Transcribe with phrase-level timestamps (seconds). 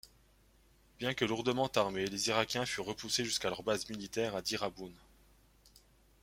[0.97, 4.89] Bien que lourdement armés, les Irakiens furent repoussés jusqu'à leur base militaire à Dirabun.